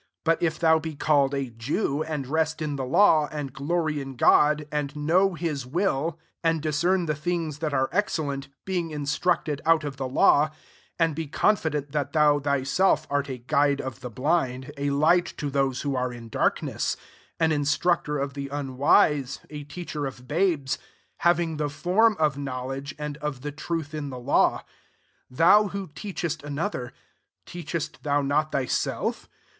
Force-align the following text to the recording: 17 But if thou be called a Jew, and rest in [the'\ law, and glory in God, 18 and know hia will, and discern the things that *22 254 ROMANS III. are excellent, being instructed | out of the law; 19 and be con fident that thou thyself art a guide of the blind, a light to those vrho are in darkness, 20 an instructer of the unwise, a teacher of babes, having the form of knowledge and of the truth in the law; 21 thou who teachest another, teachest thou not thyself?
17 0.25 0.25
But 0.25 0.41
if 0.43 0.57
thou 0.57 0.79
be 0.79 0.95
called 0.95 1.35
a 1.35 1.51
Jew, 1.51 2.01
and 2.01 2.25
rest 2.25 2.59
in 2.59 2.75
[the'\ 2.75 2.83
law, 2.83 3.27
and 3.31 3.53
glory 3.53 4.01
in 4.01 4.15
God, 4.15 4.61
18 4.61 4.67
and 4.71 4.95
know 4.95 5.35
hia 5.35 5.55
will, 5.69 6.17
and 6.43 6.59
discern 6.59 7.05
the 7.05 7.13
things 7.13 7.59
that 7.59 7.69
*22 7.71 7.71
254 7.71 7.77
ROMANS 7.77 7.89
III. 7.93 7.99
are 7.99 8.01
excellent, 8.01 8.47
being 8.65 8.89
instructed 8.89 9.61
| 9.63 9.65
out 9.67 9.83
of 9.83 9.97
the 9.97 10.07
law; 10.07 10.49
19 10.99 11.05
and 11.05 11.15
be 11.15 11.27
con 11.27 11.55
fident 11.55 11.91
that 11.91 12.13
thou 12.13 12.39
thyself 12.39 13.05
art 13.11 13.29
a 13.29 13.37
guide 13.37 13.79
of 13.79 13.99
the 13.99 14.09
blind, 14.09 14.71
a 14.75 14.89
light 14.89 15.27
to 15.37 15.51
those 15.51 15.83
vrho 15.83 15.95
are 15.99 16.11
in 16.11 16.29
darkness, 16.29 16.95
20 17.37 17.45
an 17.53 17.59
instructer 17.59 18.17
of 18.17 18.33
the 18.33 18.47
unwise, 18.47 19.41
a 19.51 19.63
teacher 19.65 20.07
of 20.07 20.27
babes, 20.27 20.79
having 21.17 21.57
the 21.57 21.69
form 21.69 22.15
of 22.17 22.39
knowledge 22.39 22.95
and 22.97 23.17
of 23.17 23.41
the 23.41 23.51
truth 23.51 23.93
in 23.93 24.09
the 24.09 24.17
law; 24.17 24.63
21 25.27 25.27
thou 25.29 25.67
who 25.67 25.87
teachest 25.93 26.41
another, 26.41 26.91
teachest 27.45 28.01
thou 28.01 28.23
not 28.23 28.51
thyself? 28.51 29.29